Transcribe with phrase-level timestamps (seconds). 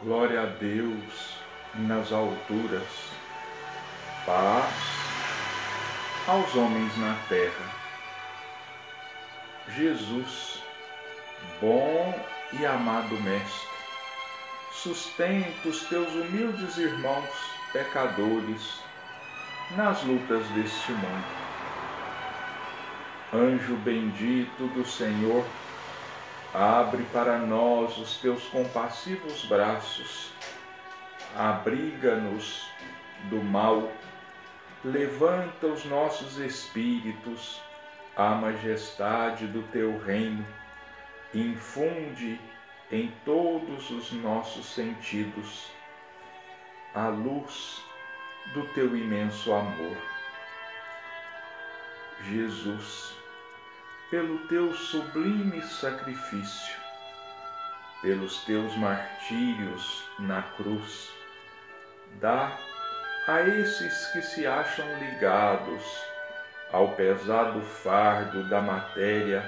[0.00, 1.34] Glória a Deus
[1.74, 2.86] nas alturas,
[4.24, 4.72] paz
[6.28, 7.74] aos homens na terra.
[9.70, 10.62] Jesus,
[11.60, 12.14] bom
[12.60, 13.68] e amado Mestre,
[14.70, 18.80] sustenta os teus humildes irmãos pecadores
[19.76, 21.38] nas lutas deste mundo.
[23.34, 25.44] Anjo bendito do Senhor,
[26.54, 30.30] Abre para nós os teus compassivos braços,
[31.36, 32.66] abriga-nos
[33.24, 33.92] do mal,
[34.82, 37.60] levanta os nossos espíritos.
[38.16, 40.44] À majestade do teu reino,
[41.32, 42.40] infunde
[42.90, 45.70] em todos os nossos sentidos
[46.94, 47.80] a luz
[48.54, 49.96] do teu imenso amor.
[52.24, 53.17] Jesus,
[54.10, 56.76] pelo teu sublime sacrifício,
[58.00, 61.12] pelos teus martírios na cruz.
[62.20, 62.56] Dá
[63.26, 65.84] a esses que se acham ligados
[66.72, 69.44] ao pesado fardo da matéria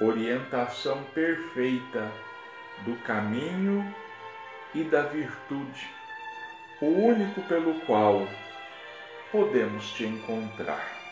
[0.00, 2.10] orientação perfeita
[2.84, 3.94] do caminho
[4.74, 5.88] e da virtude,
[6.80, 8.28] o único pelo qual
[9.30, 11.03] podemos te encontrar.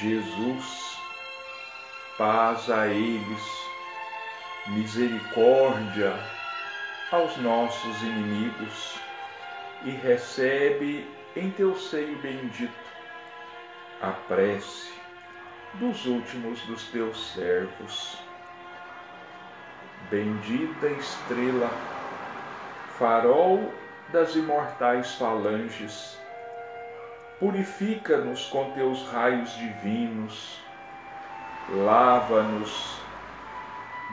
[0.00, 0.96] Jesus,
[2.16, 3.68] paz a eles,
[4.68, 6.14] misericórdia
[7.10, 8.98] aos nossos inimigos,
[9.84, 12.72] e recebe em teu seio bendito
[14.00, 14.92] a prece
[15.74, 18.18] dos últimos dos teus servos.
[20.10, 21.70] Bendita estrela,
[22.98, 23.72] farol
[24.10, 26.18] das imortais falanges,
[27.42, 30.60] Purifica-nos com teus raios divinos,
[31.70, 33.00] lava-nos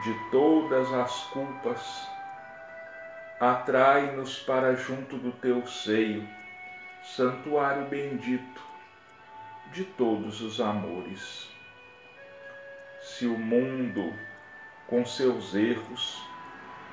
[0.03, 2.09] de todas as culpas,
[3.39, 6.27] atrai-nos para junto do teu seio,
[7.03, 8.63] santuário bendito
[9.71, 11.51] de todos os amores.
[12.99, 14.11] Se o mundo,
[14.87, 16.19] com seus erros,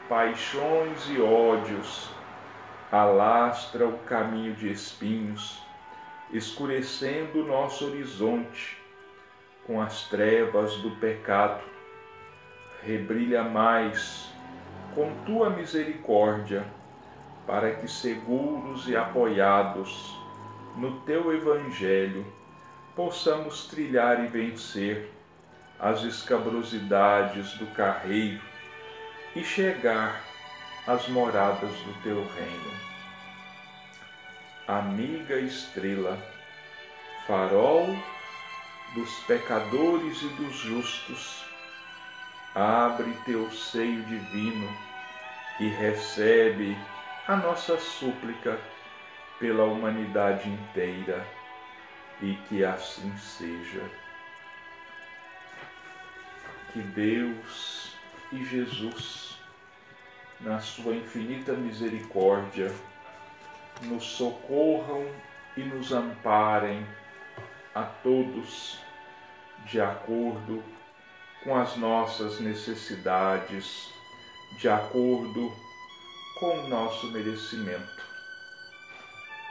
[0.07, 2.11] paixões e ódios,
[2.93, 5.65] alastra o caminho de espinhos,
[6.33, 8.77] escurecendo o nosso horizonte
[9.67, 11.63] com as trevas do pecado.
[12.83, 14.29] Rebrilha mais
[14.95, 16.65] com tua misericórdia,
[17.47, 20.17] para que, seguros e apoiados
[20.77, 22.25] no teu Evangelho,
[22.95, 25.13] possamos trilhar e vencer
[25.79, 28.41] as escabrosidades do carreiro
[29.35, 30.25] e chegar
[30.87, 32.96] às moradas do teu reino
[34.67, 36.19] amiga estrela,
[37.27, 37.87] farol
[38.95, 41.45] dos pecadores e dos justos,
[42.53, 44.69] abre teu seio divino
[45.61, 46.77] e recebe
[47.29, 48.59] a nossa súplica
[49.39, 51.25] pela humanidade inteira,
[52.21, 53.85] e que assim seja.
[56.73, 57.93] Que Deus
[58.33, 59.39] e Jesus,
[60.41, 62.73] na sua infinita misericórdia,
[63.83, 65.07] nos socorram
[65.57, 66.87] e nos amparem
[67.75, 68.81] a todos
[69.67, 70.63] de acordo
[71.43, 73.93] com as nossas necessidades,
[74.59, 75.53] de acordo
[76.39, 78.03] com o nosso merecimento,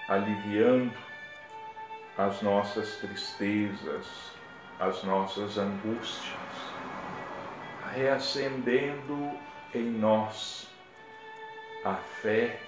[0.08, 0.94] aliviando
[2.18, 4.08] as nossas tristezas,
[4.80, 6.36] as nossas angústias,
[7.94, 9.32] reacendendo
[9.74, 10.68] em nós
[11.84, 12.60] a fé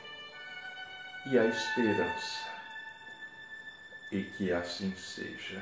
[1.29, 2.47] e a esperança.
[4.11, 5.61] E que assim seja.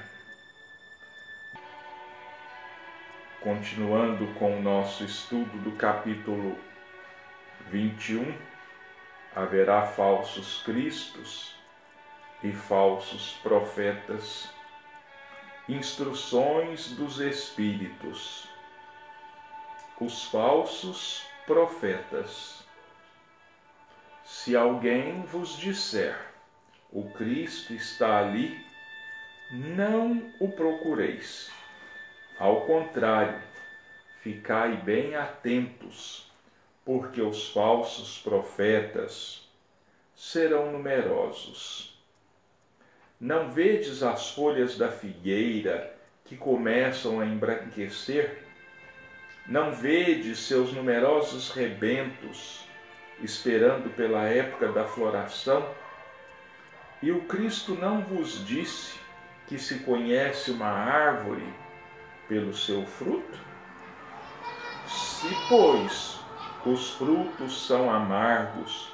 [3.41, 6.57] Continuando com o nosso estudo do capítulo
[7.71, 8.37] 21,
[9.35, 11.55] haverá falsos cristos
[12.43, 14.49] e falsos profetas,
[15.67, 18.47] instruções dos Espíritos.
[19.99, 22.64] Os falsos profetas
[24.25, 26.17] se alguém vos disser,
[26.91, 28.59] o Cristo está ali,
[29.51, 31.51] não o procureis.
[32.39, 33.39] Ao contrário,
[34.23, 36.27] ficai bem atentos,
[36.83, 39.47] porque os falsos profetas
[40.15, 41.95] serão numerosos.
[43.19, 45.95] Não vedes as folhas da figueira
[46.25, 48.43] que começam a embranquecer?
[49.45, 52.64] Não vedes seus numerosos rebentos
[53.21, 55.67] esperando pela época da floração?
[57.01, 58.99] E o Cristo não vos disse
[59.47, 61.47] que se conhece uma árvore
[62.27, 63.39] pelo seu fruto?
[64.87, 66.19] Se, pois,
[66.65, 68.91] os frutos são amargos,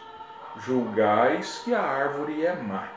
[0.58, 2.88] julgais que a árvore é má.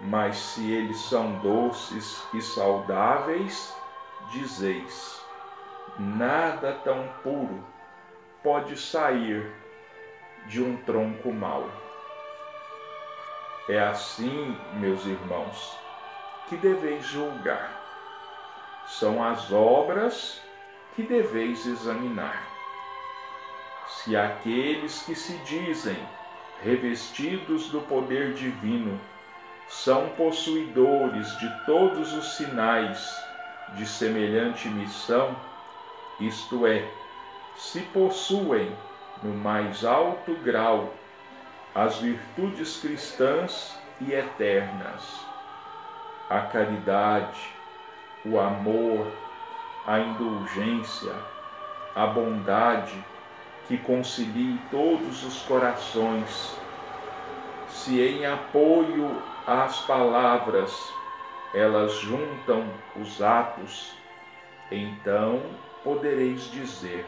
[0.00, 3.72] Mas se eles são doces e saudáveis,
[4.32, 5.24] dizeis:
[5.98, 7.64] nada tão puro
[8.42, 9.61] pode sair
[10.46, 11.68] de um tronco mau.
[13.68, 15.78] É assim, meus irmãos,
[16.48, 17.80] que deveis julgar.
[18.86, 20.40] São as obras
[20.94, 22.46] que deveis examinar.
[23.86, 25.96] Se aqueles que se dizem
[26.62, 29.00] revestidos do poder divino
[29.68, 33.16] são possuidores de todos os sinais
[33.74, 35.34] de semelhante missão,
[36.20, 36.86] isto é,
[37.56, 38.70] se possuem
[39.22, 40.92] no mais alto grau
[41.74, 45.24] as virtudes cristãs e eternas,
[46.28, 47.40] a caridade,
[48.26, 49.10] o amor,
[49.86, 51.14] a indulgência,
[51.94, 53.02] a bondade
[53.66, 56.56] que concilie todos os corações.
[57.68, 60.92] Se em apoio às palavras
[61.54, 62.66] elas juntam
[62.96, 63.94] os atos,
[64.70, 65.40] então
[65.82, 67.06] podereis dizer: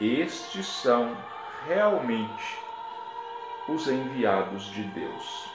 [0.00, 1.16] estes são
[1.66, 2.58] realmente
[3.68, 5.50] os enviados de Deus.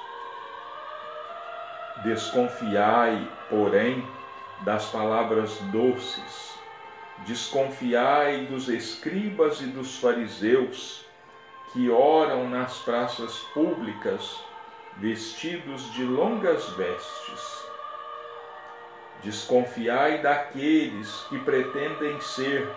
[2.04, 4.08] Desconfiai, porém,
[4.62, 6.54] das palavras doces,
[7.26, 11.06] desconfiai dos escribas e dos fariseus
[11.74, 14.40] que oram nas praças públicas
[14.98, 17.66] vestidos de longas vestes.
[19.24, 22.70] Desconfiai daqueles que pretendem ser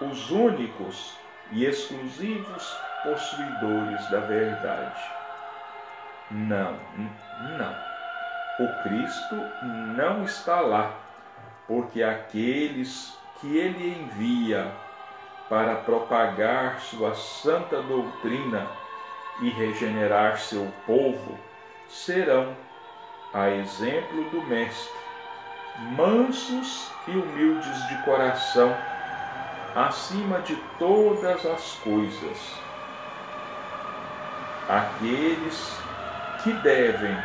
[0.00, 1.16] os únicos
[1.50, 5.02] e exclusivos possuidores da verdade.
[6.30, 6.78] Não,
[7.58, 7.88] não.
[8.60, 9.36] O Cristo
[9.96, 10.92] não está lá,
[11.66, 14.70] porque aqueles que ele envia
[15.48, 18.66] para propagar sua santa doutrina
[19.40, 21.38] e regenerar seu povo
[21.88, 22.54] serão,
[23.32, 24.98] a exemplo do Mestre,
[25.96, 28.76] mansos e humildes de coração
[29.74, 32.54] acima de todas as coisas.
[34.68, 35.78] Aqueles
[36.42, 37.16] que devem,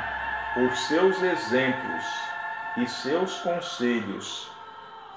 [0.53, 2.05] por seus exemplos
[2.77, 4.49] e seus conselhos,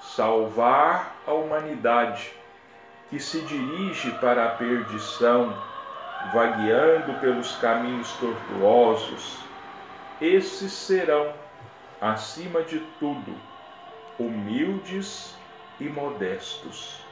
[0.01, 2.33] salvar a humanidade
[3.09, 5.55] que se dirige para a perdição,
[6.33, 9.37] vagueando pelos caminhos tortuosos,
[10.19, 11.33] esses serão,
[12.01, 13.33] acima de tudo,
[14.19, 15.35] humildes
[15.79, 17.06] e modestos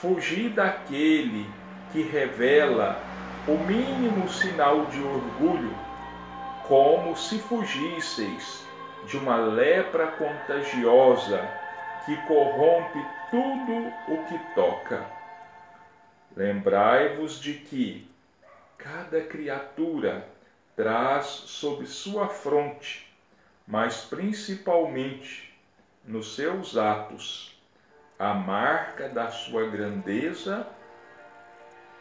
[0.00, 1.46] Fugir daquele
[1.92, 3.04] que revela
[3.46, 5.76] o mínimo sinal de orgulho,
[6.66, 8.64] como se fugisseis
[9.06, 11.46] de uma lepra contagiosa
[12.06, 12.98] que corrompe
[13.30, 15.04] tudo o que toca.
[16.34, 18.08] Lembrai-vos de que
[18.78, 20.26] cada criatura
[20.74, 23.06] traz sob sua fronte,
[23.66, 25.52] mas principalmente
[26.02, 27.59] nos seus atos,
[28.20, 30.66] a marca da sua grandeza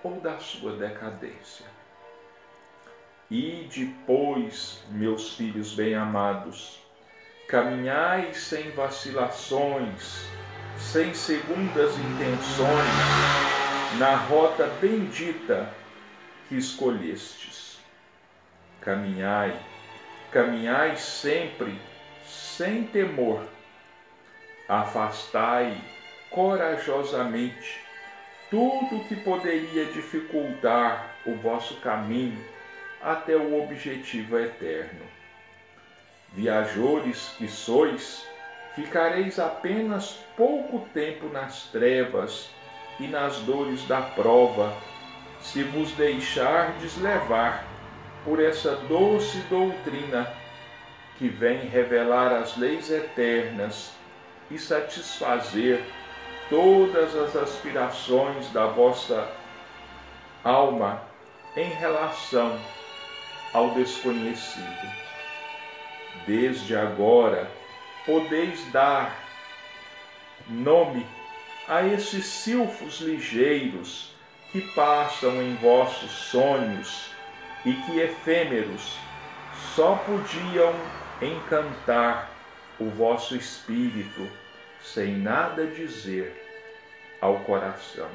[0.03, 1.65] ou da sua decadência.
[3.31, 6.81] E depois, meus filhos bem-amados,
[7.47, 10.25] caminhai sem vacilações,
[10.77, 15.71] sem segundas intenções, na rota bendita
[16.49, 17.79] que escolhestes.
[18.81, 19.57] Caminhai,
[20.33, 21.79] caminhai sempre
[22.25, 23.41] sem temor.
[24.67, 25.81] Afastai
[26.29, 27.81] corajosamente
[28.49, 32.43] tudo que poderia dificultar o vosso caminho
[33.01, 35.05] até o objetivo eterno.
[36.33, 38.27] Viajores que sois,
[38.75, 42.49] ficareis apenas pouco tempo nas trevas
[42.99, 44.75] e nas dores da prova,
[45.39, 47.65] se vos deixardes levar
[48.25, 50.31] por essa doce doutrina
[51.17, 53.93] que vem revelar as leis eternas
[54.51, 55.83] e satisfazer
[56.49, 59.29] todas as aspirações da vossa
[60.43, 61.01] alma
[61.55, 62.59] em relação
[63.53, 64.91] ao desconhecido.
[66.25, 67.49] Desde agora
[68.05, 69.15] podeis dar
[70.47, 71.05] nome
[71.67, 74.11] a esses silfos ligeiros
[74.51, 77.11] que passam em vossos sonhos
[77.63, 78.97] e que efêmeros
[79.75, 80.73] só podiam
[81.21, 82.29] encantar
[82.79, 84.27] o vosso espírito
[84.81, 86.33] sem nada dizer
[87.21, 88.09] ao coração.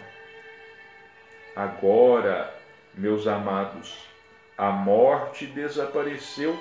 [1.54, 2.52] Agora,
[2.94, 4.06] meus amados,
[4.56, 6.56] a morte desapareceu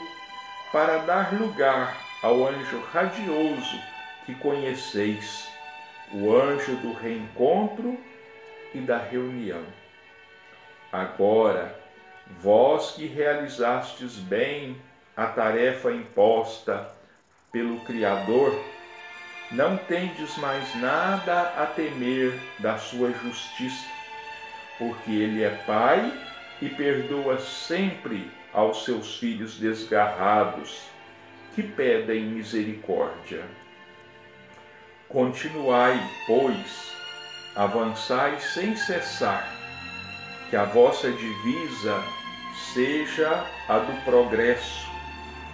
[0.71, 3.79] para dar lugar ao anjo radioso
[4.25, 5.49] que conheceis,
[6.11, 7.97] o anjo do reencontro
[8.73, 9.63] e da reunião.
[10.91, 11.75] Agora,
[12.39, 14.81] vós que realizastes bem
[15.15, 16.89] a tarefa imposta
[17.51, 18.53] pelo Criador,
[19.53, 23.85] não tendes mais nada a temer da sua justiça,
[24.79, 26.11] porque Ele é Pai
[26.59, 30.81] e perdoa sempre aos seus filhos desgarrados
[31.53, 33.43] que pedem misericórdia.
[35.07, 36.91] Continuai, pois,
[37.55, 39.47] avançai sem cessar,
[40.49, 42.03] que a vossa divisa
[42.73, 44.87] seja a do progresso,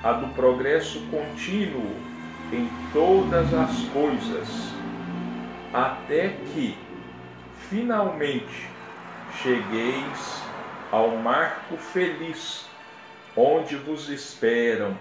[0.01, 2.08] a do progresso contínuo
[2.51, 4.73] em todas as coisas,
[5.73, 6.77] até que
[7.69, 8.67] finalmente
[9.41, 10.43] chegueis
[10.91, 12.67] ao marco feliz,
[13.35, 14.97] onde vos esperam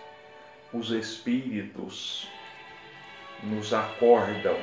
[0.74, 2.28] os Espíritos
[3.42, 4.58] nos acordam.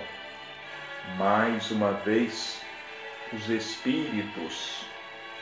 [1.17, 2.61] Mais uma vez,
[3.33, 4.85] os Espíritos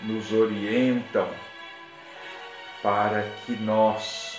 [0.01, 1.29] nos orientam
[2.81, 4.30] para que nós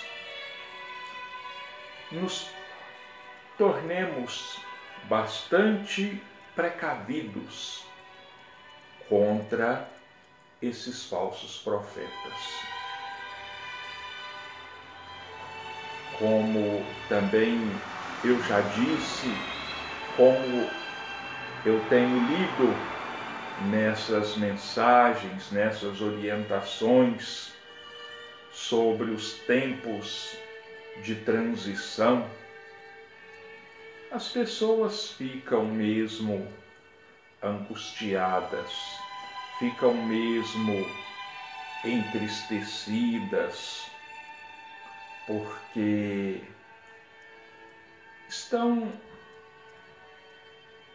[2.13, 2.47] nos
[3.57, 4.57] tornemos
[5.09, 6.21] bastante
[6.55, 7.83] precavidos
[9.09, 9.89] contra
[10.61, 12.73] esses falsos profetas.
[16.19, 17.59] como também
[18.23, 19.27] eu já disse,
[20.15, 20.69] como
[21.65, 22.73] eu tenho lido
[23.69, 27.51] nessas mensagens, nessas orientações
[28.51, 30.37] sobre os tempos
[31.01, 32.29] de transição,
[34.11, 36.47] as pessoas ficam mesmo
[37.41, 38.99] angustiadas,
[39.57, 40.85] ficam mesmo
[41.83, 43.87] entristecidas,
[45.25, 46.41] porque
[48.29, 48.93] estão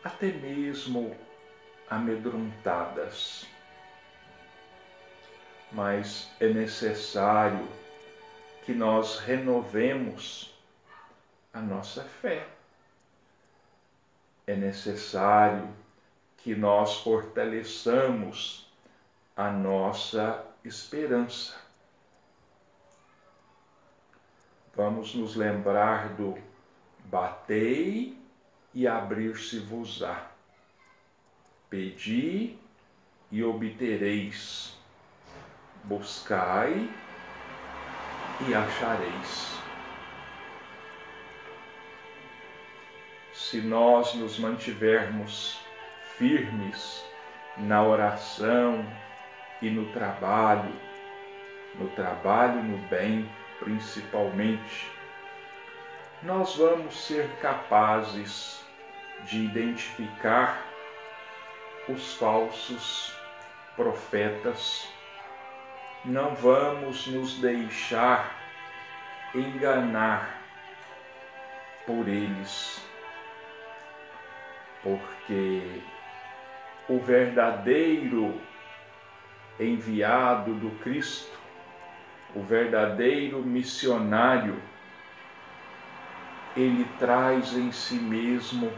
[0.05, 1.17] até mesmo
[1.91, 3.47] amedrontadas.
[5.71, 7.69] Mas é necessário
[8.69, 10.55] que nós renovemos
[11.55, 12.47] a nossa fé.
[14.47, 15.75] É necessário
[16.37, 18.71] que nós fortaleçamos
[19.35, 21.57] a nossa esperança
[24.77, 26.37] vamos nos lembrar do
[27.07, 28.17] batei
[28.75, 30.31] e abrir-se-vos-á.
[31.71, 32.59] Pedi
[33.33, 34.77] e obtereis.
[35.85, 37.08] Buscai
[38.47, 39.59] e achareis.
[43.33, 45.59] Se nós nos mantivermos
[46.17, 47.05] firmes
[47.57, 48.85] na oração
[49.61, 50.73] e no trabalho,
[51.75, 53.29] no trabalho no bem,
[53.59, 54.91] principalmente,
[56.23, 58.65] nós vamos ser capazes
[59.25, 60.65] de identificar
[61.89, 63.17] os falsos
[63.77, 64.89] profetas,
[66.05, 68.37] não vamos nos deixar
[69.35, 70.43] enganar
[71.87, 72.85] por eles,
[74.83, 75.83] porque
[76.89, 78.41] o verdadeiro
[79.59, 81.39] enviado do Cristo
[82.35, 84.61] o verdadeiro missionário,
[86.57, 88.73] ele traz em si mesmo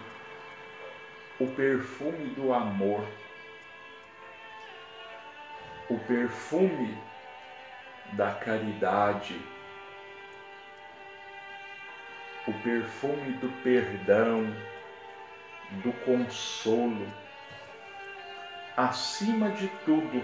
[1.38, 3.04] o perfume do amor,
[5.88, 6.96] o perfume
[8.12, 9.40] da caridade,
[12.46, 14.44] o perfume do perdão,
[15.82, 17.06] do consolo,
[18.76, 20.22] acima de tudo,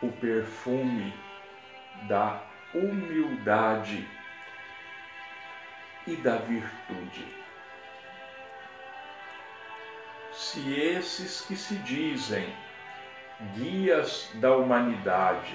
[0.00, 1.12] o perfume
[2.06, 4.08] da humildade
[6.06, 7.26] e da virtude.
[10.32, 12.54] Se esses que se dizem
[13.54, 15.54] guias da humanidade,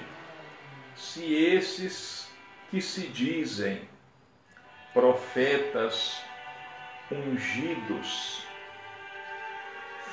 [0.96, 2.32] se esses
[2.70, 3.88] que se dizem
[4.94, 6.22] profetas
[7.12, 8.46] ungidos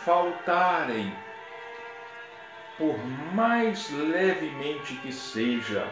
[0.04, 1.14] faltarem
[2.76, 2.98] por
[3.32, 5.86] mais levemente que seja,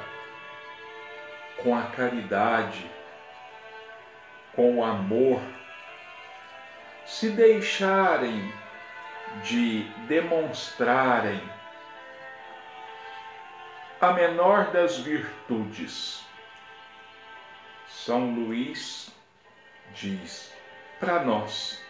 [1.62, 2.90] com a caridade,
[4.54, 5.40] com o amor,
[7.06, 8.52] se deixarem
[9.44, 11.40] de demonstrarem
[14.00, 16.24] a menor das virtudes.
[17.86, 19.14] São Luís
[19.92, 20.54] diz
[20.98, 21.82] para nós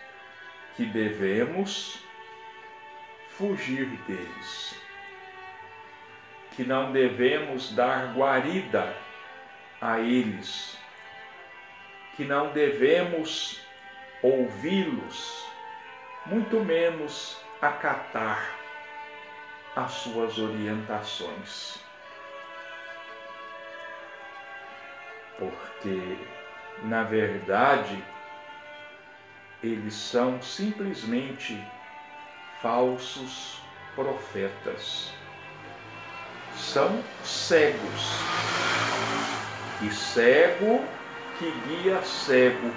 [0.76, 2.02] que devemos
[3.28, 4.74] fugir deles,
[6.56, 8.96] que não devemos dar guarida
[9.80, 10.76] a eles,
[12.16, 13.60] que não devemos
[14.20, 15.46] ouvi-los,
[16.26, 18.58] muito menos acatar
[19.76, 21.89] as suas orientações.
[25.40, 26.18] Porque,
[26.82, 28.04] na verdade,
[29.62, 31.66] eles são simplesmente
[32.60, 33.62] falsos
[33.94, 35.10] profetas.
[36.54, 38.20] São cegos.
[39.82, 40.84] E cego
[41.38, 42.70] que guia cego.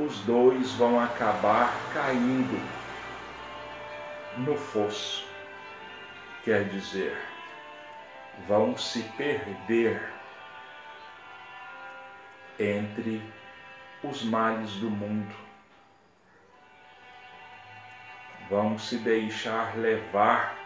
[0.00, 2.60] Os dois vão acabar caindo
[4.38, 5.24] no fosso.
[6.44, 7.16] Quer dizer,
[8.48, 10.15] vão se perder
[12.58, 13.22] entre
[14.02, 15.34] os males do mundo.
[18.48, 20.56] Vão se deixar levar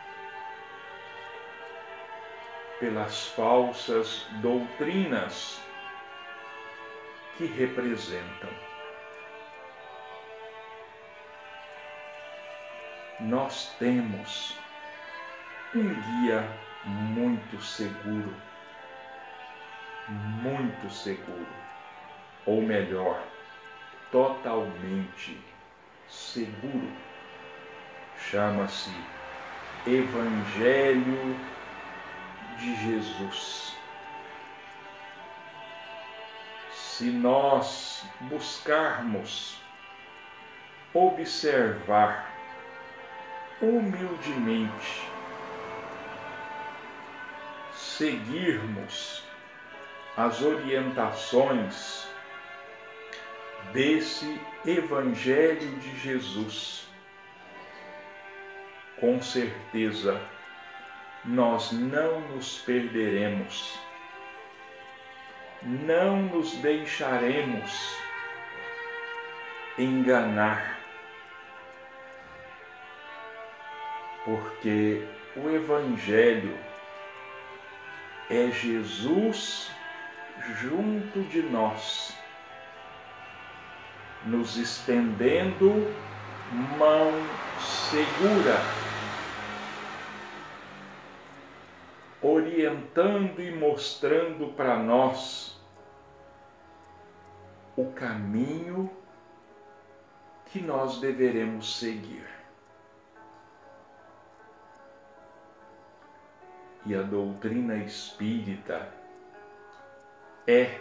[2.78, 5.60] pelas falsas doutrinas
[7.36, 8.50] que representam.
[13.20, 14.56] Nós temos
[15.74, 16.48] um guia
[16.84, 18.34] muito seguro,
[20.08, 21.69] muito seguro
[22.46, 23.22] ou melhor,
[24.10, 25.38] totalmente
[26.08, 26.90] seguro.
[28.18, 28.94] Chama-se
[29.86, 31.36] Evangelho
[32.58, 33.76] de Jesus.
[36.70, 39.58] Se nós buscarmos
[40.92, 42.30] observar
[43.62, 45.08] humildemente,
[47.72, 49.24] seguirmos
[50.16, 52.09] as orientações
[53.72, 56.86] desse Evangelho de Jesus.
[58.98, 60.20] Com certeza,
[61.24, 63.78] nós não nos perderemos,
[65.62, 67.96] não nos deixaremos
[69.78, 70.78] enganar,
[74.24, 76.58] porque o Evangelho
[78.28, 79.70] é Jesus
[80.60, 82.19] junto de nós
[84.24, 85.70] nos estendendo
[86.78, 87.12] mão
[87.58, 88.56] segura,
[92.20, 95.58] orientando e mostrando para nós
[97.76, 98.90] o caminho
[100.46, 102.28] que nós deveremos seguir.
[106.84, 108.92] E a doutrina espírita
[110.46, 110.80] é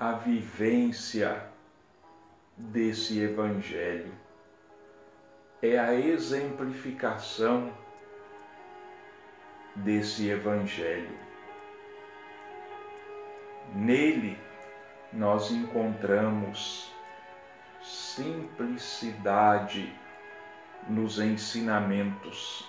[0.00, 1.51] a vivência
[2.56, 4.12] desse Evangelho.
[5.60, 7.72] É a exemplificação
[9.76, 11.16] desse Evangelho.
[13.74, 14.38] Nele
[15.12, 16.92] nós encontramos
[17.80, 19.92] simplicidade
[20.88, 22.68] nos ensinamentos.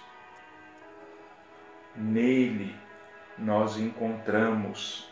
[1.95, 2.75] Nele
[3.37, 5.11] nós encontramos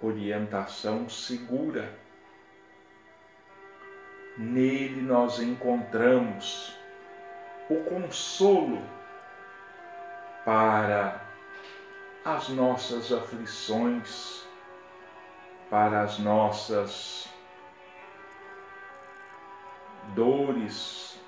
[0.00, 1.92] orientação segura
[4.38, 6.72] Nele nós encontramos
[7.68, 8.80] o consolo
[10.44, 11.20] para
[12.24, 14.46] as nossas aflições,
[15.68, 17.28] para as nossas
[20.14, 21.20] dores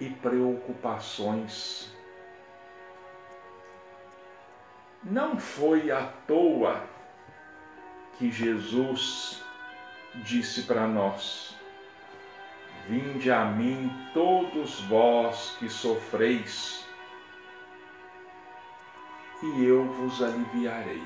[0.00, 1.94] e preocupações.
[5.02, 6.82] Não foi à toa
[8.18, 9.42] que Jesus
[10.16, 11.55] disse para nós:
[12.88, 16.88] Vinde a mim todos vós que sofreis,
[19.42, 21.02] e eu vos aliviarei.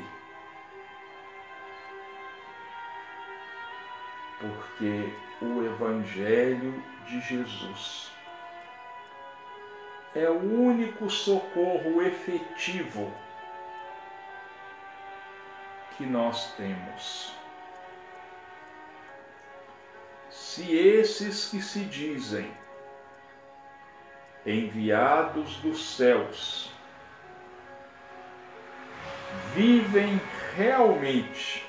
[4.38, 8.12] Porque o Evangelho de Jesus
[10.14, 13.10] é o único socorro efetivo
[15.96, 17.39] que nós temos.
[20.50, 22.50] Se esses que se dizem
[24.44, 26.72] enviados dos céus
[29.54, 30.20] vivem
[30.56, 31.64] realmente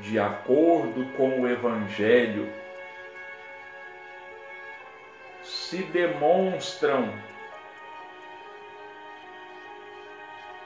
[0.00, 2.52] de acordo com o Evangelho,
[5.40, 7.16] se demonstram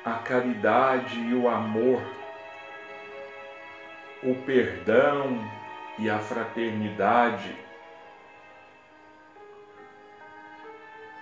[0.03, 2.18] a caridade e o amor,
[4.23, 5.39] o perdão
[5.99, 7.57] e a fraternidade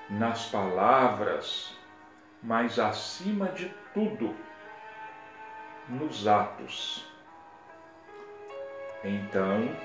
[0.09, 1.77] nas palavras,
[2.43, 4.35] mas acima de tudo,
[5.89, 7.07] nos atos.
[9.05, 9.77] Então,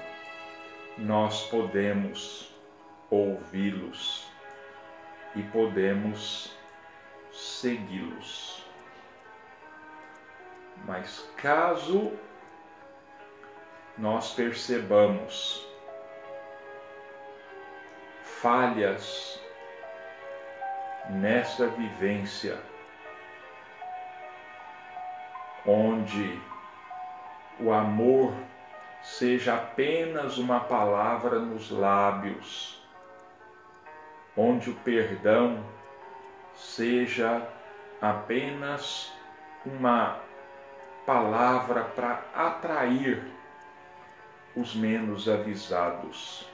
[0.97, 2.53] nós podemos
[3.09, 4.31] ouvi-los
[5.35, 6.55] e podemos
[7.31, 8.65] segui-los.
[10.85, 12.17] Mas caso
[13.97, 15.67] nós percebamos
[18.23, 19.39] falhas
[21.09, 22.57] nessa vivência,
[25.65, 26.41] onde
[27.59, 28.33] o amor
[29.03, 32.81] seja apenas uma palavra nos lábios,
[34.35, 35.63] onde o perdão
[36.55, 37.47] seja
[38.01, 39.11] apenas
[39.65, 40.19] uma
[41.05, 43.30] palavra para atrair
[44.55, 46.47] os menos avisados.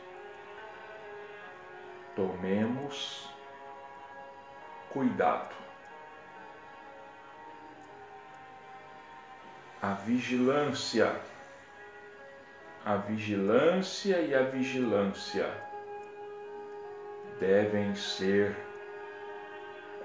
[2.16, 3.30] Tomemos
[4.90, 5.56] cuidado.
[9.82, 11.16] A vigilância,
[12.84, 15.50] a vigilância e a vigilância
[17.40, 18.56] devem ser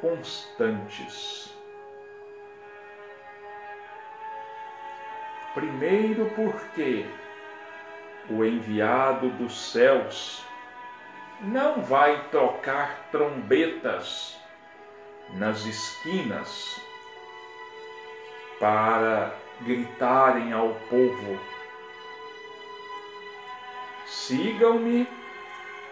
[0.01, 1.55] constantes.
[5.55, 7.07] Primeiro, porque
[8.31, 10.45] o enviado dos céus
[11.41, 14.37] não vai tocar trombetas
[15.35, 16.81] nas esquinas
[18.61, 21.41] para gritarem ao povo:
[24.07, 25.09] sigam-me,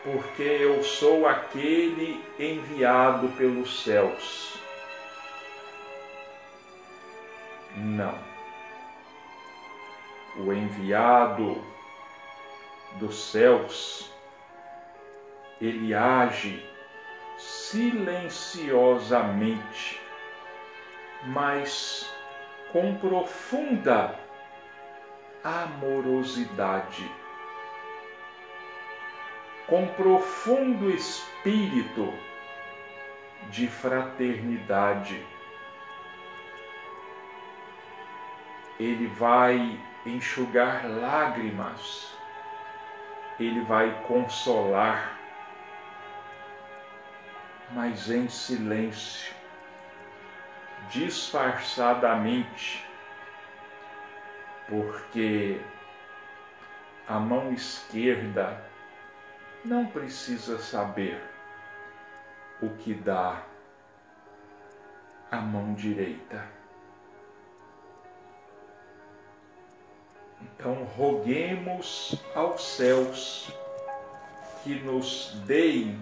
[0.04, 4.56] porque eu sou aquele enviado pelos céus.
[7.76, 8.18] Não.
[10.36, 11.62] O enviado
[12.98, 14.10] dos céus,
[15.60, 16.66] ele age
[17.38, 20.00] silenciosamente,
[21.26, 22.12] mas
[22.72, 24.18] com profunda
[25.42, 27.10] amorosidade,
[29.66, 32.12] com profundo espírito
[33.50, 35.24] de fraternidade.
[38.78, 42.14] Ele vai enxugar lágrimas,
[43.40, 45.18] ele vai consolar,
[47.72, 49.34] mas em silêncio,
[50.90, 52.86] disfarçadamente,
[54.68, 55.58] porque
[57.08, 58.62] a mão esquerda
[59.64, 61.22] não precisa saber
[62.60, 63.42] o que dá
[65.30, 66.59] a mão direita.
[70.42, 73.50] Então, roguemos aos céus
[74.62, 75.98] que nos deem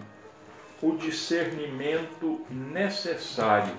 [0.83, 3.77] o discernimento necessário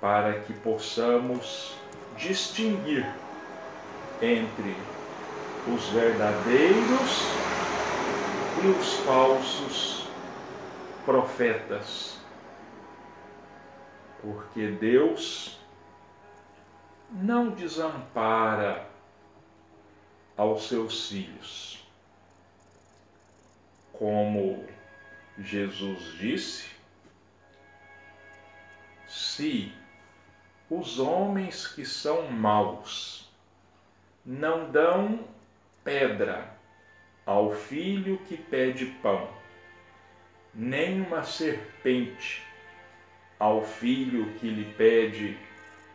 [0.00, 1.76] para que possamos
[2.16, 3.06] distinguir
[4.20, 4.76] entre
[5.66, 7.36] os verdadeiros
[8.62, 10.08] e os falsos
[11.04, 12.18] profetas.
[14.22, 15.60] Porque Deus
[17.10, 18.85] não desampara
[20.36, 21.84] aos seus filhos.
[23.92, 24.64] Como
[25.38, 26.68] Jesus disse:
[29.06, 29.72] se
[30.68, 33.30] os homens que são maus
[34.24, 35.26] não dão
[35.84, 36.54] pedra
[37.24, 39.30] ao filho que pede pão,
[40.54, 42.42] nem uma serpente
[43.38, 45.38] ao filho que lhe pede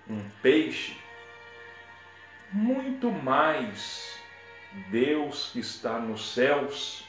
[0.10, 0.98] um peixe,
[2.52, 4.21] muito mais
[4.90, 7.04] Deus que está nos céus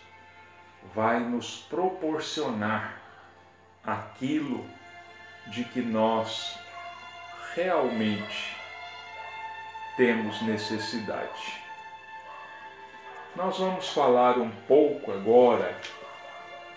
[0.94, 3.00] vai nos proporcionar
[3.84, 4.66] aquilo
[5.46, 6.58] de que nós
[7.54, 8.56] realmente
[9.96, 11.62] temos necessidade.
[13.36, 15.78] Nós vamos falar um pouco agora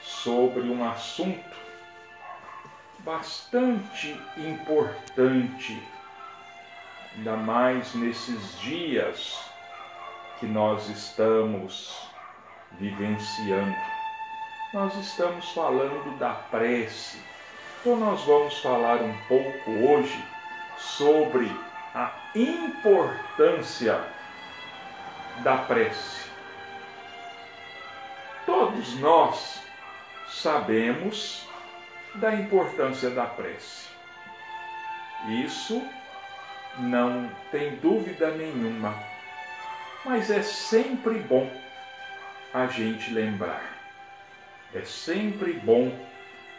[0.02, 1.56] sobre um assunto
[3.00, 5.82] bastante importante,
[7.15, 9.44] ainda mais nesses dias
[10.39, 12.10] que nós estamos
[12.74, 13.76] vivenciando.
[14.74, 17.19] Nós estamos falando da prece
[17.86, 20.26] então, nós vamos falar um pouco hoje
[20.76, 21.56] sobre
[21.93, 24.02] a importância
[25.43, 26.28] da prece.
[28.43, 29.62] Todos nós
[30.28, 31.48] sabemos
[32.15, 33.88] da importância da prece.
[35.28, 35.88] Isso
[36.80, 38.95] não tem dúvida nenhuma,
[40.06, 41.52] mas é sempre bom
[42.54, 43.76] a gente lembrar.
[44.74, 45.98] É sempre bom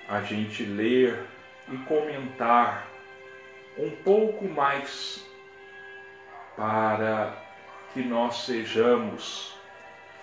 [0.08, 1.24] a gente ler
[1.70, 2.88] e comentar
[3.78, 5.24] um pouco mais
[6.56, 7.36] para
[7.94, 9.54] que nós sejamos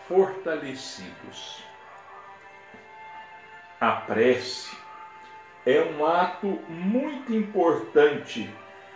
[0.07, 1.63] fortalecidos.
[3.79, 4.75] A prece
[5.65, 8.49] é um ato muito importante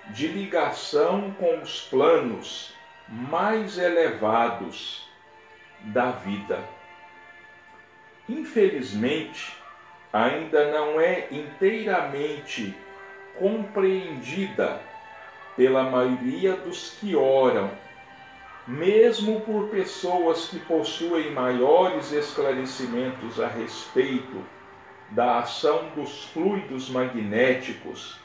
[0.10, 2.77] de ligação com os planos
[3.10, 5.08] mais elevados
[5.82, 6.60] da vida.
[8.28, 9.56] Infelizmente,
[10.12, 12.76] ainda não é inteiramente
[13.40, 14.82] compreendida
[15.56, 17.72] pela maioria dos que oram,
[18.68, 24.44] mesmo por pessoas que possuem maiores esclarecimentos a respeito
[25.12, 28.20] da ação dos fluidos magnéticos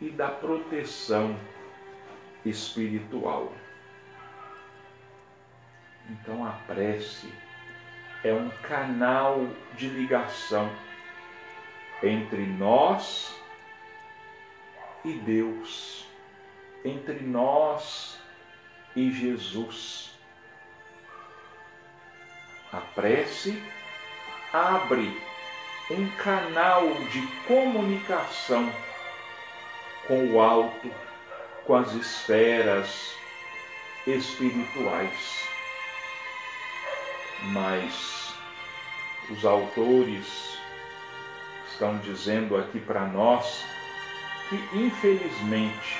[0.00, 1.36] e da proteção
[2.44, 3.52] espiritual.
[6.10, 7.32] Então a prece
[8.24, 10.70] é um canal de ligação
[12.02, 13.34] entre nós
[15.04, 16.06] e Deus,
[16.84, 18.18] entre nós
[18.94, 20.12] e Jesus.
[22.72, 23.62] A prece
[24.52, 25.20] abre
[25.90, 28.72] um canal de comunicação
[30.06, 30.90] com o alto,
[31.64, 33.14] com as esferas
[34.06, 35.51] espirituais.
[37.46, 38.34] Mas
[39.30, 40.58] os autores
[41.70, 43.64] estão dizendo aqui para nós
[44.48, 45.98] que, infelizmente,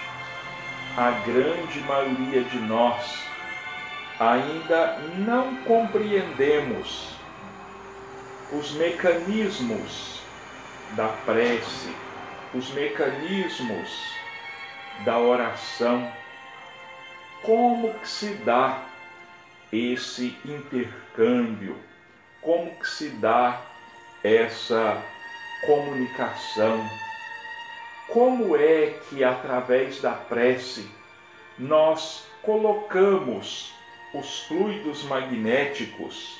[0.96, 3.26] a grande maioria de nós
[4.20, 7.12] ainda não compreendemos
[8.52, 10.20] os mecanismos
[10.90, 11.94] da prece,
[12.55, 14.12] os mecanismos
[15.05, 16.12] da oração,
[17.42, 18.83] como que se dá
[19.72, 21.76] esse intercâmbio,
[22.40, 23.61] como que se dá
[24.22, 25.02] essa
[25.66, 26.88] comunicação,
[28.08, 30.90] como é que através da prece
[31.58, 33.72] nós colocamos
[34.12, 36.38] os fluidos magnéticos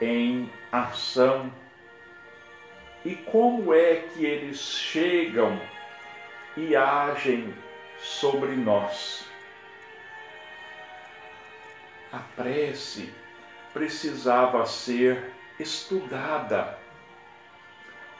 [0.00, 1.52] em ação?
[3.04, 5.60] E como é que eles chegam
[6.56, 7.52] e agem
[7.98, 9.23] sobre nós.
[12.14, 13.12] A prece
[13.72, 16.78] precisava ser estudada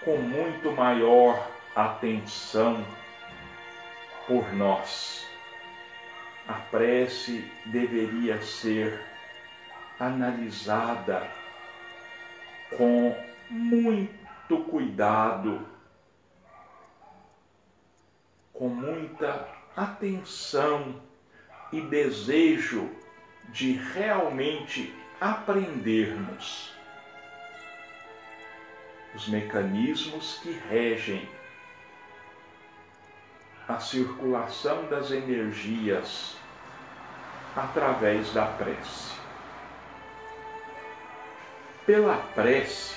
[0.05, 2.85] com muito maior atenção
[4.27, 5.25] por nós.
[6.49, 9.01] A prece deveria ser
[10.01, 11.31] analisada
[12.77, 13.17] com
[13.49, 15.65] muito cuidado,
[18.53, 21.01] com muita atenção
[21.73, 23.04] e desejo
[23.49, 26.75] de realmente aprendermos
[29.15, 31.29] os mecanismos que regem
[33.69, 36.37] a circulação das energias
[37.57, 39.15] através da prece.
[41.87, 42.97] Pela prece,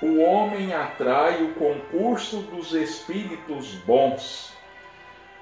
[0.00, 4.52] o homem atrai o concurso dos espíritos bons,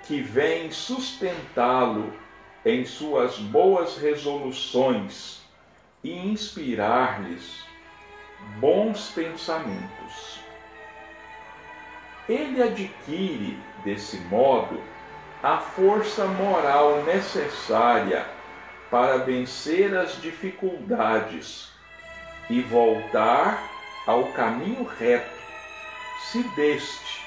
[0.05, 2.13] que vêm sustentá-lo
[2.65, 5.43] em suas boas resoluções
[6.05, 7.65] e inspirar-lhes
[8.59, 10.41] bons pensamentos.
[12.29, 14.81] Ele adquire, desse modo,
[15.43, 18.27] a força moral necessária
[18.91, 21.73] para vencer as dificuldades
[22.49, 23.63] e voltar
[24.07, 25.43] ao caminho reto,
[26.21, 27.23] se deste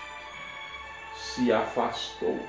[1.15, 2.39] se afastou.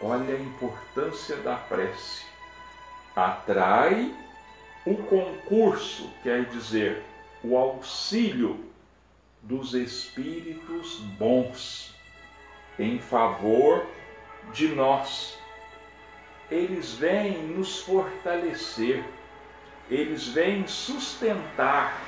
[0.00, 2.24] Olha a importância da prece.
[3.16, 4.14] Atrai
[4.86, 7.02] o concurso, quer dizer,
[7.42, 8.64] o auxílio
[9.42, 11.94] dos espíritos bons
[12.78, 13.86] em favor
[14.52, 15.36] de nós.
[16.50, 19.04] Eles vêm nos fortalecer,
[19.90, 21.98] eles vêm sustentar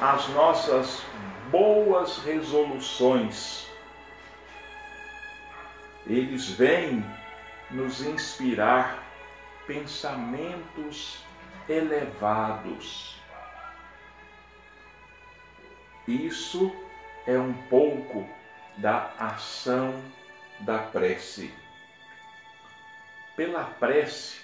[0.00, 1.02] as nossas
[1.50, 3.66] boas resoluções.
[6.06, 7.04] Eles vêm
[7.72, 9.02] nos inspirar
[9.66, 11.24] pensamentos
[11.68, 13.16] elevados.
[16.06, 16.74] Isso
[17.26, 18.28] é um pouco
[18.76, 20.02] da ação
[20.60, 21.52] da prece.
[23.36, 24.40] Pela prece,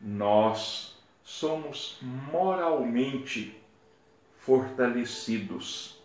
[0.00, 3.60] nós somos moralmente
[4.38, 6.00] fortalecidos.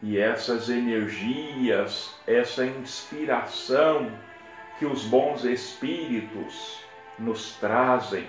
[0.00, 4.16] E essas energias, essa inspiração
[4.78, 6.78] que os bons espíritos
[7.18, 8.28] nos trazem,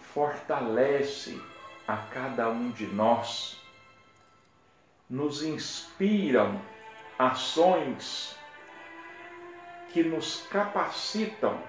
[0.00, 1.40] fortalece
[1.86, 3.60] a cada um de nós,
[5.08, 6.60] nos inspiram
[7.18, 8.36] ações
[9.92, 11.60] que nos capacitam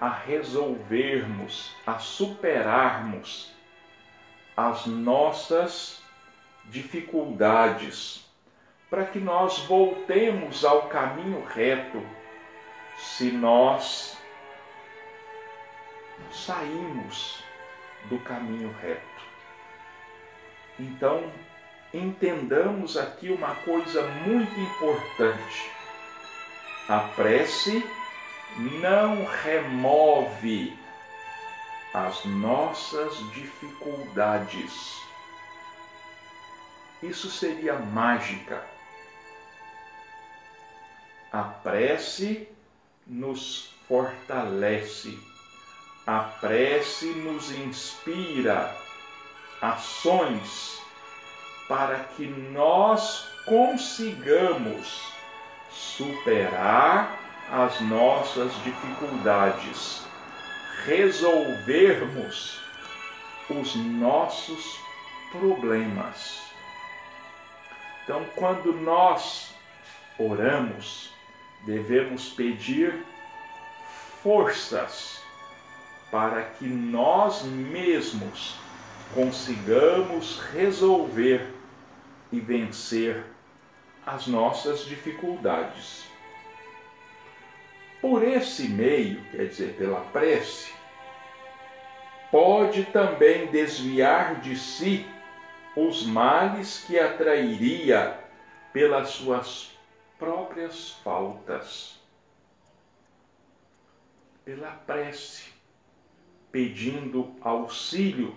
[0.00, 3.52] a resolvermos, a superarmos
[4.56, 6.02] as nossas
[6.64, 8.28] dificuldades,
[8.92, 12.06] para que nós voltemos ao caminho reto,
[12.98, 14.18] se nós
[16.30, 17.42] saímos
[18.10, 19.22] do caminho reto.
[20.78, 21.32] Então,
[21.94, 25.70] entendamos aqui uma coisa muito importante.
[26.86, 27.82] A prece
[28.82, 30.76] não remove
[31.94, 35.00] as nossas dificuldades.
[37.02, 38.71] Isso seria mágica.
[41.32, 42.46] A prece
[43.06, 45.18] nos fortalece,
[46.06, 48.76] a prece nos inspira
[49.62, 50.78] ações
[51.68, 55.10] para que nós consigamos
[55.70, 57.18] superar
[57.50, 60.02] as nossas dificuldades,
[60.84, 62.60] resolvermos
[63.48, 64.78] os nossos
[65.30, 66.42] problemas.
[68.04, 69.54] Então, quando nós
[70.18, 71.11] oramos,
[71.64, 73.04] devemos pedir
[74.22, 75.22] forças
[76.10, 78.56] para que nós mesmos
[79.14, 81.52] consigamos resolver
[82.30, 83.24] e vencer
[84.06, 86.04] as nossas dificuldades.
[88.00, 90.72] Por esse meio, quer dizer, pela prece,
[92.30, 95.06] pode também desviar de si
[95.76, 98.18] os males que atrairia
[98.72, 99.71] pelas suas
[100.22, 102.00] próprias faltas.
[104.44, 105.52] Pela prece,
[106.52, 108.36] pedindo auxílio,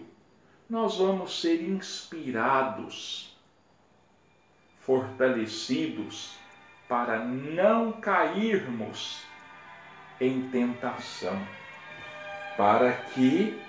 [0.67, 3.37] nós vamos ser inspirados,
[4.79, 6.35] fortalecidos
[6.87, 9.23] para não cairmos
[10.19, 11.39] em tentação,
[12.57, 13.61] para que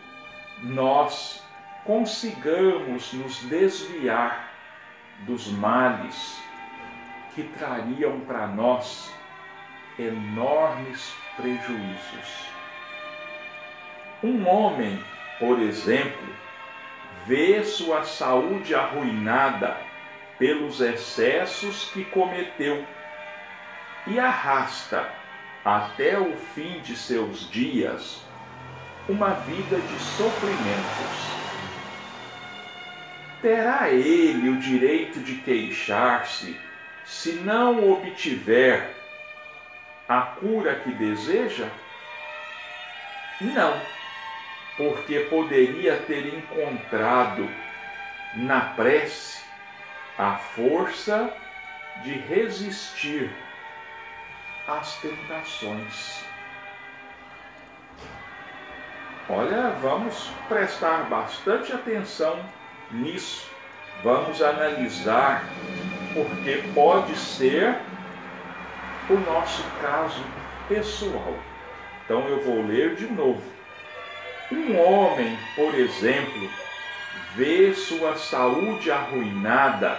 [0.63, 1.43] nós
[1.85, 4.55] consigamos nos desviar
[5.27, 6.46] dos males
[7.37, 9.15] que trariam para nós
[9.99, 12.49] enormes prejuízos.
[14.25, 14.99] Um homem,
[15.39, 16.27] por exemplo,
[17.27, 19.77] vê sua saúde arruinada
[20.39, 22.83] pelos excessos que cometeu
[24.07, 25.07] e arrasta
[25.63, 28.25] até o fim de seus dias
[29.11, 31.37] uma vida de sofrimentos.
[33.43, 36.66] Terá ele o direito de queixar-se
[37.07, 38.95] se não obtiver
[40.09, 41.69] a cura que deseja?
[43.41, 43.81] Não,
[44.77, 47.49] porque poderia ter encontrado
[48.35, 49.45] na prece
[50.19, 51.33] a força
[52.03, 53.31] de resistir
[54.67, 56.25] as tentações.
[59.29, 62.39] Olha, vamos prestar bastante atenção
[62.91, 63.51] nisso.
[64.03, 65.45] Vamos analisar,
[66.17, 67.77] porque pode ser
[69.11, 70.25] o nosso caso
[70.67, 71.35] pessoal.
[72.05, 73.43] Então eu vou ler de novo.
[74.51, 76.51] Um homem, por exemplo,
[77.35, 79.99] vê sua saúde arruinada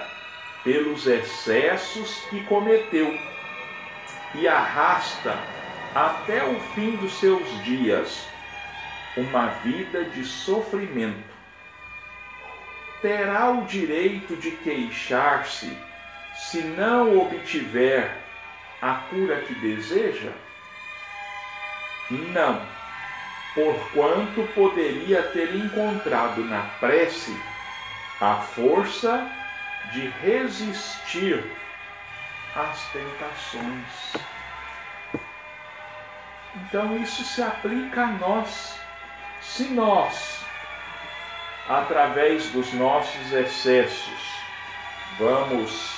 [0.63, 3.15] pelos excessos que cometeu
[4.33, 5.37] e arrasta
[5.93, 8.27] até o fim dos seus dias
[9.15, 11.37] uma vida de sofrimento.
[13.01, 15.86] Terá o direito de queixar-se
[16.37, 18.15] se não obtiver
[18.81, 20.31] a cura que deseja?
[22.09, 22.65] Não,
[23.53, 27.35] porquanto poderia ter encontrado na prece
[28.21, 29.29] a força
[29.91, 31.43] de resistir
[32.55, 34.13] as tentações.
[36.55, 38.79] Então isso se aplica a nós.
[39.41, 40.45] Se nós,
[41.67, 44.37] através dos nossos excessos,
[45.19, 45.96] vamos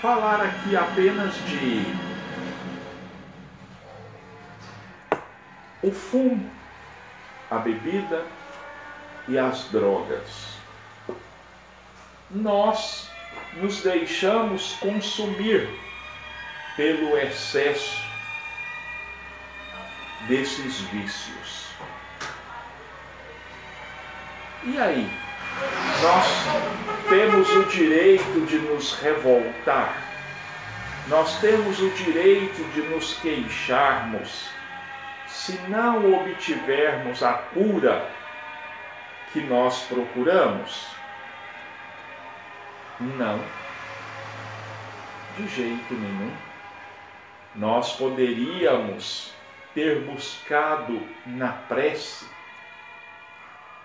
[0.00, 1.84] falar aqui apenas de
[5.82, 6.50] o fumo,
[7.50, 8.24] a bebida
[9.28, 10.56] e as drogas.
[12.30, 13.10] Nós
[13.54, 15.68] nos deixamos consumir
[16.76, 18.04] pelo excesso
[20.28, 21.66] desses vícios.
[24.64, 25.25] E aí?
[26.02, 30.02] Nós temos o direito de nos revoltar,
[31.08, 34.50] nós temos o direito de nos queixarmos
[35.26, 38.10] se não obtivermos a cura
[39.32, 40.88] que nós procuramos?
[42.98, 43.40] Não,
[45.36, 46.32] de jeito nenhum.
[47.54, 49.32] Nós poderíamos
[49.74, 52.26] ter buscado na prece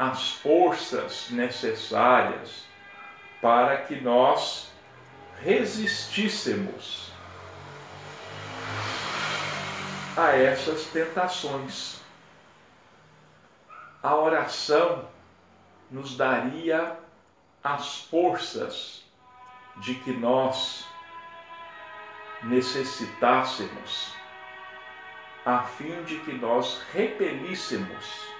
[0.01, 2.65] as forças necessárias
[3.39, 4.71] para que nós
[5.43, 7.11] resistíssemos
[10.17, 12.01] a essas tentações.
[14.01, 15.07] A oração
[15.91, 16.97] nos daria
[17.63, 19.03] as forças
[19.77, 20.83] de que nós
[22.41, 24.15] necessitássemos,
[25.45, 28.30] a fim de que nós repelíssemos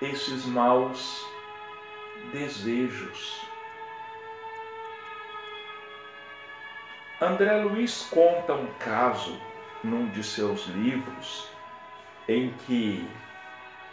[0.00, 1.26] esses maus
[2.32, 3.40] desejos.
[7.20, 9.38] André Luiz conta um caso
[9.84, 11.48] num de seus livros
[12.26, 13.06] em que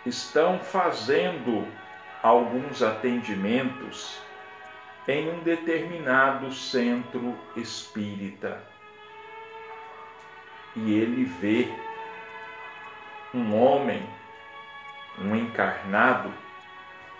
[0.06, 1.68] estão fazendo
[2.24, 4.22] alguns atendimentos
[5.08, 8.62] em um determinado centro espírita.
[10.76, 11.68] E ele vê
[13.34, 14.08] um homem,
[15.20, 16.34] um encarnado,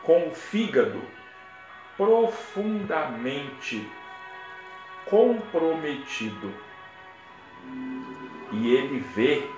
[0.04, 1.02] com o fígado
[1.96, 3.90] profundamente
[5.06, 6.54] comprometido.
[8.52, 9.50] E ele vê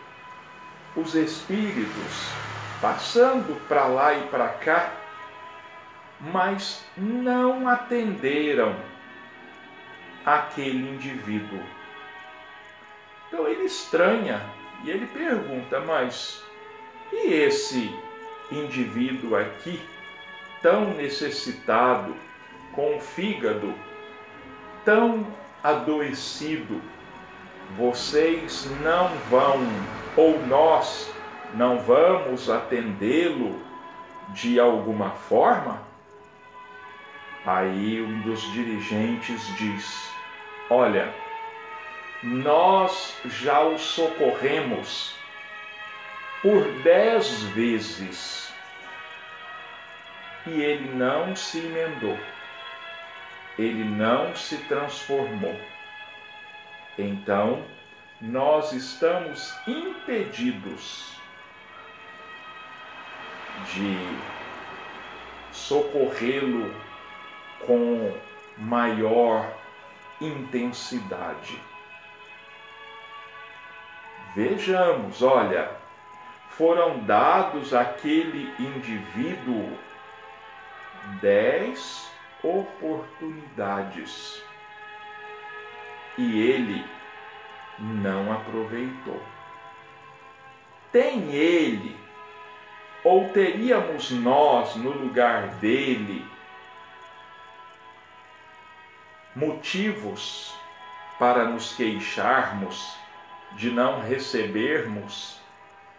[0.95, 2.31] os espíritos
[2.81, 4.93] passando para lá e para cá
[6.19, 8.75] mas não atenderam
[10.25, 11.63] aquele indivíduo.
[13.27, 14.41] Então ele estranha
[14.83, 16.43] e ele pergunta: Mas
[17.11, 17.93] e esse
[18.51, 19.79] indivíduo aqui,
[20.61, 22.15] tão necessitado,
[22.73, 23.73] com o fígado
[24.85, 25.27] tão
[25.63, 26.81] adoecido,
[27.77, 29.59] vocês não vão,
[30.15, 31.13] ou nós
[31.53, 33.61] não vamos atendê-lo
[34.29, 35.81] de alguma forma?
[37.45, 40.11] Aí um dos dirigentes diz:
[40.69, 41.13] Olha,
[42.23, 45.18] nós já o socorremos
[46.41, 48.53] por dez vezes
[50.47, 52.17] e ele não se emendou,
[53.57, 55.59] ele não se transformou.
[56.97, 57.63] Então,
[58.21, 61.13] nós estamos impedidos
[63.73, 63.97] de
[65.51, 66.73] socorrê-lo
[67.65, 68.13] com
[68.57, 69.53] maior
[70.21, 71.61] intensidade.
[74.35, 75.78] Vejamos, olha,
[76.59, 79.79] foram dados àquele indivíduo
[81.21, 82.11] dez
[82.43, 84.43] oportunidades
[86.17, 86.85] e ele
[87.79, 89.23] não aproveitou.
[90.91, 91.97] Tem ele,
[93.05, 96.29] ou teríamos nós no lugar dele,
[99.33, 100.53] motivos
[101.17, 102.97] para nos queixarmos
[103.53, 105.38] de não recebermos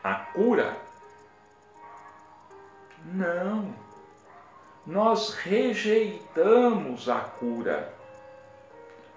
[0.03, 0.77] a cura?
[3.05, 3.75] Não.
[4.87, 7.95] Nós rejeitamos a cura.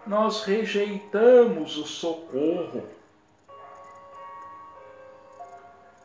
[0.06, 2.88] Nós rejeitamos o socorro.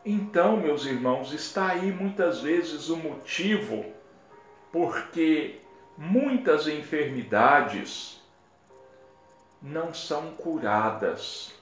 [0.05, 3.85] Então, meus irmãos, está aí muitas vezes o motivo
[4.71, 5.59] porque
[5.97, 8.21] muitas enfermidades
[9.61, 11.53] não são curadas.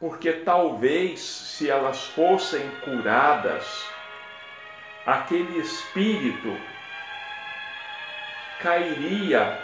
[0.00, 3.86] Porque talvez, se elas fossem curadas,
[5.04, 6.58] aquele espírito
[8.58, 9.60] cairia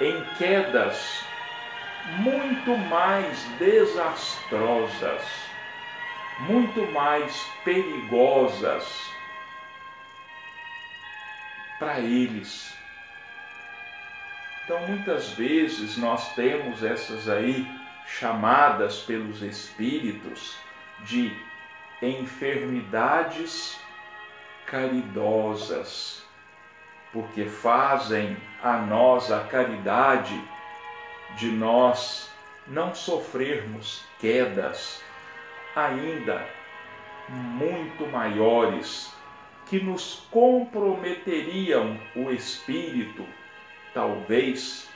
[0.00, 1.24] em quedas
[2.20, 5.22] muito mais desastrosas,
[6.40, 9.12] muito mais perigosas
[11.80, 12.72] para eles.
[14.64, 20.56] Então, muitas vezes nós temos essas aí chamadas pelos espíritos
[21.00, 21.36] de
[22.00, 23.78] enfermidades
[24.66, 26.24] caridosas,
[27.12, 30.40] porque fazem a nós a caridade
[31.36, 32.30] de nós
[32.66, 35.02] não sofrermos quedas
[35.74, 36.46] ainda
[37.28, 39.12] muito maiores
[39.66, 43.26] que nos comprometeriam o espírito,
[43.94, 44.88] talvez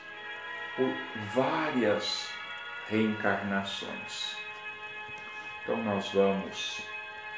[0.76, 0.92] por
[1.34, 2.35] várias
[2.88, 4.36] reencarnações.
[5.62, 6.82] Então nós vamos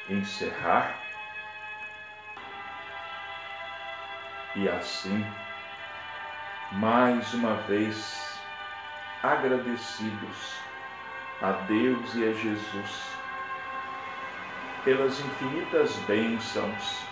[0.09, 0.95] encerrar
[4.55, 5.25] e assim,
[6.71, 8.39] mais uma vez,
[9.23, 10.55] agradecidos
[11.41, 13.19] a Deus e a Jesus
[14.83, 17.03] pelas infinitas bênçãos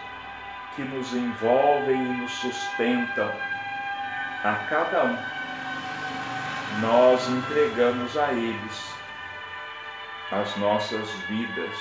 [0.76, 3.32] que nos envolvem e nos sustentam
[4.44, 5.37] a cada um.
[6.82, 8.98] Nós entregamos a eles
[10.32, 11.76] as nossas vidas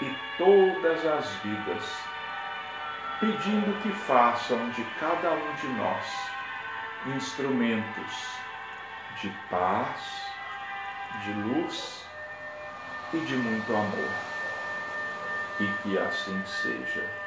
[0.00, 2.02] e todas as vidas,
[3.20, 6.32] pedindo que façam de cada um de nós
[7.06, 8.36] instrumentos
[9.16, 10.30] de paz,
[11.22, 12.04] de luz
[13.12, 14.10] e de muito amor.
[15.58, 17.21] E que assim seja.